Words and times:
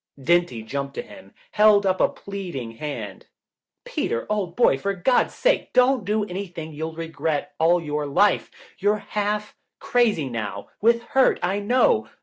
Dinty 0.19 0.63
jumped 0.65 0.95
to 0.95 1.03
him, 1.03 1.35
held 1.51 1.85
up 1.85 2.01
a 2.01 2.09
pleading 2.09 2.71
hand. 2.71 3.27
"Peter, 3.85 4.25
old 4.31 4.55
boy, 4.55 4.79
for 4.79 4.95
God's 4.95 5.35
sake 5.35 5.71
don't 5.73 6.03
do 6.03 6.25
anything 6.25 6.73
you'll 6.73 6.95
regret 6.95 7.53
all 7.59 7.79
your 7.79 8.07
life. 8.07 8.49
You're 8.79 8.97
half 8.97 9.55
crazy 9.79 10.27
now, 10.27 10.69
with 10.81 11.03
hurt, 11.03 11.37
I 11.43 11.59
know. 11.59 12.09